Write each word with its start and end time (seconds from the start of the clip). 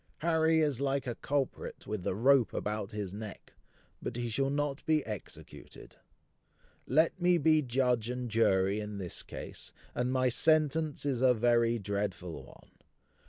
Harry 0.21 0.61
is 0.61 0.81
like 0.81 1.05
a 1.05 1.13
culprit 1.13 1.85
with 1.85 2.01
the 2.01 2.15
rope 2.15 2.55
about 2.55 2.91
his 2.91 3.13
neck; 3.13 3.53
but 4.01 4.15
he 4.15 4.29
shall 4.29 4.49
not 4.49 4.83
be 4.87 5.05
executed. 5.05 5.95
Let 6.87 7.21
me 7.21 7.37
be 7.37 7.61
judge 7.61 8.09
and 8.09 8.27
jury 8.27 8.79
in 8.79 8.97
this 8.97 9.21
case; 9.21 9.71
and 9.93 10.11
my 10.11 10.27
sentence 10.29 11.05
is 11.05 11.21
a 11.21 11.35
very 11.35 11.77
dreadful 11.77 12.41
one. 12.43 12.71